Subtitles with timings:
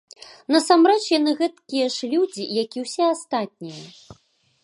[0.53, 3.81] Насамрэч, яны гэткія ж людзі, як і ўсе астатнія!